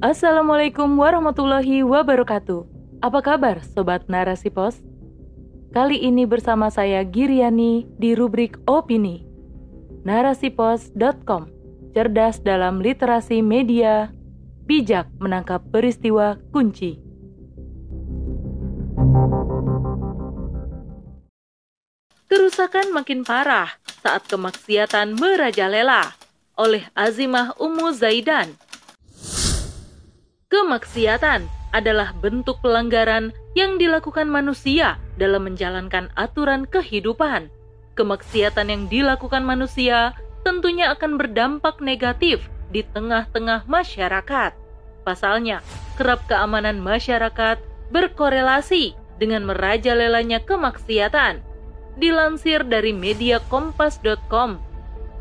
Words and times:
Assalamualaikum 0.00 0.96
warahmatullahi 0.96 1.84
wabarakatuh. 1.84 2.64
Apa 3.04 3.20
kabar 3.20 3.60
Sobat 3.60 4.08
Narasi 4.08 4.48
Pos? 4.48 4.80
Kali 5.76 6.00
ini 6.00 6.24
bersama 6.24 6.72
saya 6.72 7.04
Giriani 7.04 7.84
di 8.00 8.16
rubrik 8.16 8.56
Opini. 8.64 9.28
Narasipos.com 10.08 11.52
Cerdas 11.92 12.40
dalam 12.40 12.80
literasi 12.80 13.44
media, 13.44 14.08
bijak 14.64 15.04
menangkap 15.20 15.60
peristiwa 15.68 16.40
kunci. 16.48 16.96
Kerusakan 22.24 22.96
makin 22.96 23.20
parah 23.20 23.68
saat 24.00 24.24
kemaksiatan 24.32 25.12
merajalela 25.20 26.16
oleh 26.56 26.88
Azimah 26.96 27.52
Ummu 27.60 27.92
Zaidan 27.92 28.56
Kemaksiatan 30.50 31.46
adalah 31.70 32.10
bentuk 32.18 32.58
pelanggaran 32.58 33.30
yang 33.54 33.78
dilakukan 33.78 34.26
manusia 34.26 34.98
dalam 35.14 35.46
menjalankan 35.46 36.10
aturan 36.18 36.66
kehidupan. 36.66 37.46
Kemaksiatan 37.94 38.66
yang 38.66 38.82
dilakukan 38.90 39.46
manusia 39.46 40.18
tentunya 40.42 40.90
akan 40.90 41.22
berdampak 41.22 41.78
negatif 41.78 42.50
di 42.74 42.82
tengah-tengah 42.82 43.62
masyarakat. 43.70 44.50
Pasalnya, 45.06 45.62
kerap 45.94 46.26
keamanan 46.26 46.82
masyarakat 46.82 47.62
berkorelasi 47.94 48.98
dengan 49.22 49.46
merajalelanya 49.46 50.42
kemaksiatan. 50.42 51.46
Dilansir 51.94 52.66
dari 52.66 52.90
media 52.90 53.38
kompas.com, 53.46 54.58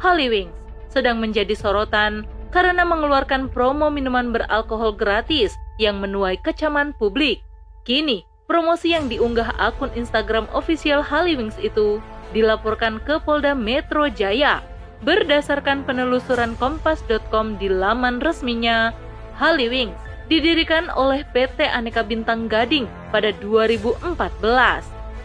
Hollywings 0.01 0.57
sedang 0.89 1.21
menjadi 1.21 1.53
sorotan 1.53 2.25
karena 2.49 2.81
mengeluarkan 2.81 3.49
promo 3.49 3.93
minuman 3.93 4.33
beralkohol 4.33 4.93
gratis 4.93 5.53
yang 5.77 6.01
menuai 6.01 6.37
kecaman 6.41 6.93
publik. 6.97 7.41
Kini, 7.85 8.25
promosi 8.49 8.93
yang 8.93 9.07
diunggah 9.07 9.53
akun 9.61 9.93
Instagram 9.93 10.49
official 10.51 11.05
Hallywings 11.05 11.55
itu 11.61 12.01
dilaporkan 12.33 13.01
ke 13.05 13.21
Polda 13.21 13.53
Metro 13.53 14.09
Jaya. 14.09 14.61
Berdasarkan 14.99 15.87
penelusuran 15.87 16.59
kompas.com 16.59 17.55
di 17.55 17.71
laman 17.71 18.19
resminya, 18.19 18.91
Hallywings 19.39 19.95
didirikan 20.27 20.91
oleh 20.93 21.25
PT 21.31 21.65
Aneka 21.65 22.03
Bintang 22.03 22.51
Gading 22.51 22.85
pada 23.09 23.33
2014. 23.41 24.19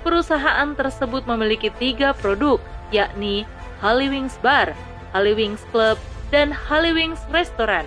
Perusahaan 0.06 0.70
tersebut 0.76 1.24
memiliki 1.26 1.68
tiga 1.80 2.14
produk, 2.16 2.60
yakni 2.94 3.44
Hallywings 3.82 4.38
Bar, 4.40 4.72
Hallywings 5.14 5.62
Club, 5.70 5.96
dan 6.34 6.50
Hallywings 6.50 7.22
Restaurant. 7.30 7.86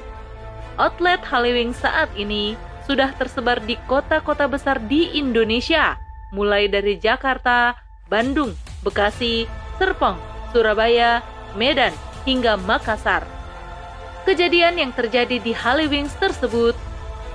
Outlet 0.80 1.20
Hallywings 1.28 1.75
saat 1.83 2.08
ini 2.16 2.56
sudah 2.88 3.11
tersebar 3.20 3.59
di 3.67 3.75
kota-kota 3.86 4.47
besar 4.47 4.80
di 4.88 5.11
Indonesia, 5.20 6.00
mulai 6.31 6.72
dari 6.72 6.95
Jakarta, 6.95 7.75
Bandung, 8.08 8.55
Bekasi, 8.81 9.44
Serpong, 9.75 10.16
Surabaya, 10.55 11.20
Medan, 11.59 11.92
hingga 12.23 12.55
Makassar. 12.55 13.28
Kejadian 14.23 14.80
yang 14.80 14.92
terjadi 14.95 15.39
di 15.44 15.52
Hallywings 15.52 16.16
tersebut 16.16 16.75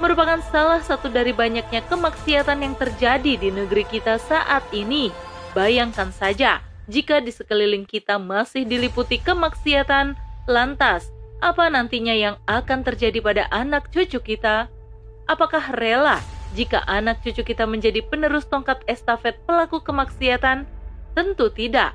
merupakan 0.00 0.40
salah 0.48 0.80
satu 0.80 1.12
dari 1.12 1.30
banyaknya 1.36 1.84
kemaksiatan 1.86 2.64
yang 2.64 2.74
terjadi 2.74 3.38
di 3.38 3.48
negeri 3.52 3.84
kita 3.86 4.16
saat 4.16 4.64
ini. 4.72 5.12
Bayangkan 5.52 6.08
saja, 6.12 6.64
jika 6.90 7.22
di 7.22 7.30
sekeliling 7.30 7.86
kita 7.86 8.18
masih 8.18 8.66
diliputi 8.66 9.22
kemaksiatan, 9.22 10.18
Lantas, 10.50 11.06
apa 11.38 11.70
nantinya 11.70 12.10
yang 12.10 12.34
akan 12.50 12.82
terjadi 12.82 13.22
pada 13.22 13.44
anak 13.54 13.94
cucu 13.94 14.18
kita? 14.18 14.66
Apakah 15.30 15.78
rela 15.78 16.18
jika 16.58 16.82
anak 16.90 17.22
cucu 17.22 17.46
kita 17.46 17.62
menjadi 17.62 18.02
penerus 18.02 18.50
tongkat 18.50 18.82
estafet 18.90 19.38
pelaku 19.46 19.78
kemaksiatan? 19.78 20.66
Tentu 21.14 21.46
tidak. 21.54 21.94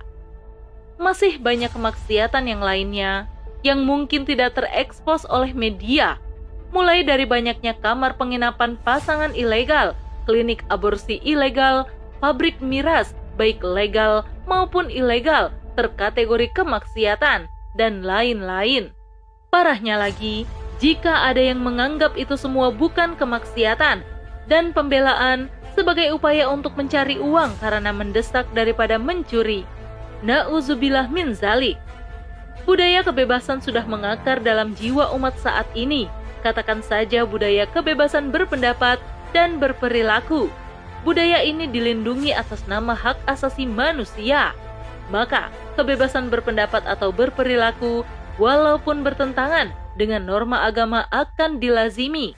Masih 0.95 1.35
banyak 1.44 1.67
kemaksiatan 1.75 2.47
yang 2.47 2.63
lainnya 2.63 3.28
yang 3.67 3.83
mungkin 3.83 4.23
tidak 4.23 4.56
terekspos 4.56 5.28
oleh 5.28 5.51
media, 5.51 6.16
mulai 6.72 7.03
dari 7.03 7.28
banyaknya 7.28 7.75
kamar 7.83 8.16
penginapan 8.16 8.79
pasangan 8.79 9.35
ilegal, 9.35 9.91
klinik 10.23 10.63
aborsi 10.72 11.19
ilegal, 11.25 11.83
pabrik 12.23 12.63
miras, 12.63 13.12
baik 13.35 13.59
legal 13.59 14.23
maupun 14.47 14.88
ilegal, 14.88 15.52
terkategori 15.75 16.50
kemaksiatan 16.56 17.46
dan 17.78 17.94
lain-lain. 18.02 18.96
Parahnya 19.53 20.00
lagi, 20.00 20.47
jika 20.81 21.30
ada 21.30 21.44
yang 21.44 21.62
menganggap 21.62 22.18
itu 22.18 22.34
semua 22.40 22.74
bukan 22.74 23.13
kemaksiatan 23.19 24.02
dan 24.47 24.72
pembelaan 24.72 25.52
sebagai 25.78 26.09
upaya 26.16 26.50
untuk 26.50 26.74
mencari 26.74 27.22
uang 27.22 27.53
karena 27.62 27.94
mendesak 27.94 28.50
daripada 28.57 28.97
mencuri. 28.97 29.62
Nauzubillah 30.25 31.06
min 31.13 31.38
zalik. 31.38 31.78
Budaya 32.66 33.06
kebebasan 33.06 33.62
sudah 33.62 33.86
mengakar 33.86 34.41
dalam 34.41 34.74
jiwa 34.74 35.13
umat 35.13 35.38
saat 35.38 35.69
ini. 35.78 36.09
Katakan 36.41 36.81
saja 36.81 37.24
budaya 37.24 37.69
kebebasan 37.69 38.34
berpendapat 38.34 38.97
dan 39.31 39.62
berperilaku. 39.62 40.50
Budaya 41.06 41.46
ini 41.46 41.69
dilindungi 41.69 42.34
atas 42.34 42.66
nama 42.66 42.97
hak 42.97 43.22
asasi 43.30 43.66
manusia 43.69 44.56
maka 45.08 45.52
kebebasan 45.80 46.28
berpendapat 46.28 46.84
atau 46.84 47.16
berperilaku 47.16 48.03
walaupun 48.35 49.02
bertentangan 49.02 49.72
dengan 49.96 50.28
norma 50.28 50.68
agama 50.68 51.07
akan 51.09 51.57
dilazimi. 51.57 52.38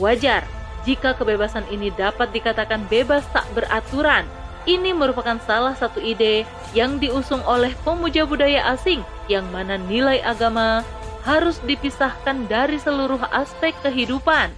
Wajar 0.00 0.46
jika 0.88 1.12
kebebasan 1.12 1.66
ini 1.68 1.92
dapat 1.92 2.32
dikatakan 2.32 2.86
bebas 2.88 3.26
tak 3.34 3.44
beraturan. 3.52 4.24
Ini 4.68 4.92
merupakan 4.92 5.40
salah 5.40 5.72
satu 5.72 6.04
ide 6.04 6.44
yang 6.76 7.00
diusung 7.00 7.40
oleh 7.48 7.72
pemuja 7.80 8.28
budaya 8.28 8.68
asing 8.76 9.00
yang 9.24 9.48
mana 9.48 9.80
nilai 9.80 10.20
agama 10.20 10.84
harus 11.24 11.60
dipisahkan 11.64 12.48
dari 12.48 12.76
seluruh 12.76 13.20
aspek 13.32 13.72
kehidupan. 13.80 14.52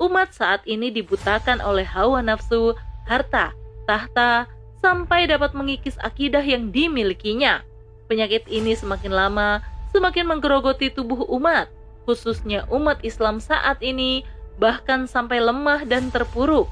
Umat 0.00 0.32
saat 0.32 0.64
ini 0.68 0.92
dibutakan 0.92 1.60
oleh 1.60 1.84
hawa 1.84 2.20
nafsu, 2.24 2.76
harta, 3.08 3.52
tahta, 3.84 4.48
sampai 4.82 5.30
dapat 5.30 5.52
mengikis 5.52 5.94
akidah 6.02 6.42
yang 6.42 6.70
dimilikinya. 6.70 7.62
Penyakit 8.10 8.44
ini 8.50 8.76
semakin 8.76 9.12
lama 9.14 9.62
semakin 9.92 10.24
menggerogoti 10.24 10.88
tubuh 10.88 11.28
umat, 11.36 11.68
khususnya 12.08 12.64
umat 12.72 12.98
Islam 13.04 13.38
saat 13.38 13.78
ini, 13.84 14.24
bahkan 14.56 15.04
sampai 15.04 15.38
lemah 15.38 15.84
dan 15.84 16.08
terpuruk. 16.08 16.66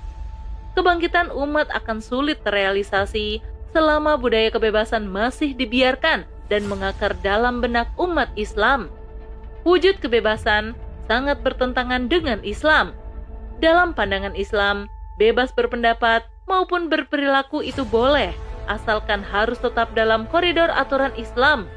Kebangkitan 0.74 1.28
umat 1.30 1.68
akan 1.70 2.00
sulit 2.00 2.40
terrealisasi 2.42 3.44
selama 3.70 4.16
budaya 4.16 4.48
kebebasan 4.50 5.06
masih 5.06 5.52
dibiarkan 5.54 6.24
dan 6.50 6.62
mengakar 6.66 7.14
dalam 7.22 7.62
benak 7.62 7.86
umat 8.00 8.32
Islam. 8.34 8.90
Wujud 9.62 10.00
kebebasan 10.00 10.72
sangat 11.06 11.44
bertentangan 11.44 12.08
dengan 12.08 12.40
Islam. 12.42 12.96
Dalam 13.60 13.92
pandangan 13.92 14.32
Islam, 14.32 14.88
bebas 15.20 15.52
berpendapat 15.52 16.24
maupun 16.48 16.88
berperilaku 16.88 17.60
itu 17.60 17.84
boleh, 17.84 18.32
asalkan 18.64 19.20
harus 19.20 19.60
tetap 19.60 19.92
dalam 19.92 20.24
koridor 20.32 20.72
aturan 20.72 21.12
Islam. 21.20 21.68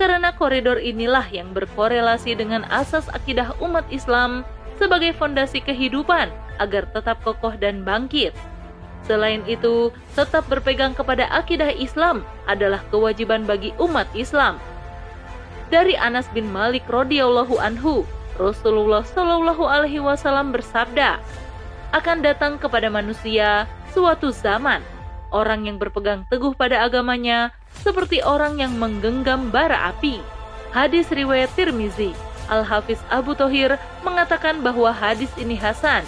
Karena 0.00 0.32
koridor 0.32 0.80
inilah 0.80 1.28
yang 1.28 1.52
berkorelasi 1.52 2.32
dengan 2.32 2.64
asas 2.72 3.12
akidah 3.12 3.52
umat 3.60 3.84
Islam 3.92 4.40
sebagai 4.80 5.12
fondasi 5.12 5.60
kehidupan 5.60 6.32
agar 6.56 6.88
tetap 6.96 7.20
kokoh 7.20 7.52
dan 7.60 7.84
bangkit. 7.84 8.32
Selain 9.04 9.44
itu, 9.44 9.92
tetap 10.16 10.48
berpegang 10.48 10.96
kepada 10.96 11.28
akidah 11.28 11.68
Islam 11.76 12.24
adalah 12.48 12.80
kewajiban 12.88 13.44
bagi 13.44 13.76
umat 13.76 14.08
Islam. 14.16 14.56
Dari 15.68 15.92
Anas 15.92 16.24
bin 16.32 16.48
Malik 16.48 16.88
radhiyallahu 16.88 17.60
anhu, 17.60 18.08
Rasulullah 18.38 19.02
shallallahu 19.02 19.66
alaihi 19.66 19.98
wasallam 19.98 20.54
bersabda, 20.54 21.18
akan 21.90 22.22
datang 22.22 22.56
kepada 22.56 22.86
manusia 22.86 23.66
suatu 23.90 24.30
zaman, 24.30 24.80
orang 25.34 25.66
yang 25.66 25.76
berpegang 25.76 26.24
teguh 26.30 26.54
pada 26.54 26.86
agamanya 26.86 27.50
seperti 27.82 28.22
orang 28.22 28.62
yang 28.62 28.78
menggenggam 28.78 29.50
bara 29.50 29.90
api. 29.90 30.22
Hadis 30.70 31.10
riwayat 31.10 31.50
Tirmizi, 31.58 32.14
Al-Hafiz 32.46 33.00
Abu 33.10 33.34
Tohir 33.34 33.76
mengatakan 34.06 34.62
bahwa 34.62 34.94
hadis 34.94 35.32
ini 35.36 35.58
hasan. 35.58 36.04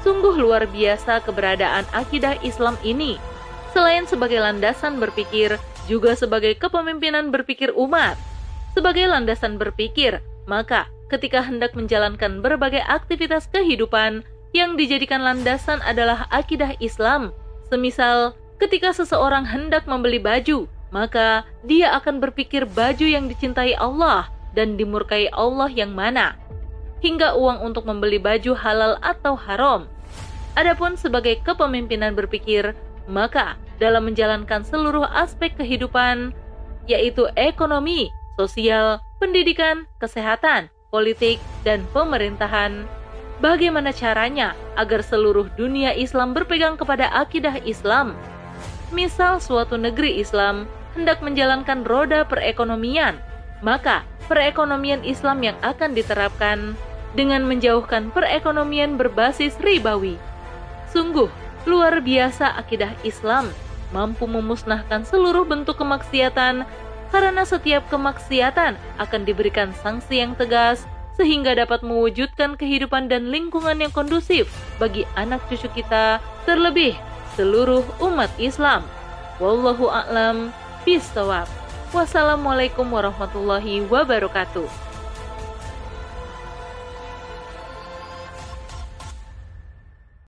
Sungguh 0.00 0.32
luar 0.32 0.64
biasa 0.64 1.20
keberadaan 1.20 1.84
akidah 1.92 2.40
Islam 2.40 2.74
ini. 2.80 3.20
Selain 3.76 4.08
sebagai 4.08 4.40
landasan 4.40 4.96
berpikir, 4.96 5.60
juga 5.86 6.16
sebagai 6.16 6.56
kepemimpinan 6.56 7.28
berpikir 7.28 7.70
umat. 7.76 8.16
Sebagai 8.72 9.04
landasan 9.06 9.60
berpikir, 9.60 10.24
maka 10.48 10.88
ketika 11.10 11.42
hendak 11.42 11.74
menjalankan 11.74 12.38
berbagai 12.38 12.80
aktivitas 12.86 13.50
kehidupan, 13.50 14.22
yang 14.54 14.78
dijadikan 14.78 15.22
landasan 15.22 15.82
adalah 15.82 16.30
akidah 16.30 16.74
Islam. 16.78 17.34
Semisal, 17.70 18.34
ketika 18.62 18.94
seseorang 18.94 19.46
hendak 19.46 19.86
membeli 19.90 20.22
baju, 20.22 20.70
maka 20.90 21.46
dia 21.66 21.94
akan 21.98 22.18
berpikir 22.18 22.66
baju 22.66 23.06
yang 23.06 23.30
dicintai 23.30 23.78
Allah 23.78 24.26
dan 24.54 24.74
dimurkai 24.74 25.30
Allah 25.30 25.70
yang 25.70 25.94
mana. 25.94 26.34
hingga 27.00 27.32
uang 27.36 27.64
untuk 27.64 27.88
membeli 27.88 28.20
baju 28.20 28.52
halal 28.52 29.00
atau 29.00 29.34
haram. 29.34 29.88
Adapun 30.54 30.94
sebagai 31.00 31.40
kepemimpinan 31.42 32.12
berpikir, 32.12 32.76
maka 33.08 33.56
dalam 33.80 34.06
menjalankan 34.12 34.60
seluruh 34.60 35.08
aspek 35.08 35.56
kehidupan, 35.56 36.36
yaitu 36.84 37.24
ekonomi, 37.40 38.12
sosial, 38.36 39.00
pendidikan, 39.16 39.88
kesehatan, 39.96 40.68
politik, 40.90 41.38
dan 41.62 41.86
pemerintahan, 41.94 42.84
bagaimana 43.38 43.94
caranya 43.94 44.58
agar 44.74 45.00
seluruh 45.06 45.46
dunia 45.54 45.94
Islam 45.94 46.34
berpegang 46.34 46.74
kepada 46.74 47.06
akidah 47.14 47.62
Islam. 47.62 48.18
Misal 48.90 49.38
suatu 49.38 49.78
negeri 49.78 50.18
Islam 50.18 50.66
hendak 50.98 51.22
menjalankan 51.22 51.86
roda 51.86 52.26
perekonomian, 52.26 53.22
maka 53.62 54.02
perekonomian 54.26 55.06
Islam 55.06 55.46
yang 55.46 55.58
akan 55.62 55.94
diterapkan 55.94 56.74
dengan 57.14 57.46
menjauhkan 57.46 58.10
perekonomian 58.10 58.98
berbasis 58.98 59.54
ribawi. 59.62 60.18
Sungguh 60.90 61.30
luar 61.70 62.02
biasa 62.02 62.58
akidah 62.58 62.90
Islam 63.06 63.46
mampu 63.94 64.26
memusnahkan 64.26 65.06
seluruh 65.06 65.46
bentuk 65.46 65.78
kemaksiatan 65.78 66.66
karena 67.10 67.42
setiap 67.42 67.86
kemaksiatan 67.90 68.78
akan 68.98 69.20
diberikan 69.26 69.74
sanksi 69.82 70.22
yang 70.22 70.34
tegas 70.38 70.86
sehingga 71.20 71.52
dapat 71.52 71.84
mewujudkan 71.84 72.56
kehidupan 72.56 73.12
dan 73.12 73.28
lingkungan 73.28 73.76
yang 73.76 73.92
kondusif 73.92 74.48
bagi 74.80 75.04
anak 75.20 75.44
cucu 75.52 75.68
kita, 75.76 76.16
terlebih 76.48 76.96
seluruh 77.36 77.84
umat 78.00 78.32
Islam. 78.40 78.86
Wallahu 79.36 79.92
a'lam 79.92 80.48
bishawab. 80.88 81.44
Wassalamualaikum 81.92 82.88
warahmatullahi 82.88 83.84
wabarakatuh. 83.90 84.89